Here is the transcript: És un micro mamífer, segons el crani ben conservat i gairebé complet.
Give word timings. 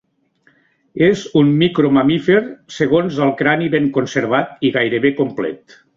És 1.07 1.25
un 1.41 1.51
micro 1.59 1.91
mamífer, 1.97 2.39
segons 2.79 3.19
el 3.27 3.35
crani 3.43 3.69
ben 3.77 3.89
conservat 3.99 4.69
i 4.71 4.73
gairebé 4.79 5.13
complet. 5.21 5.83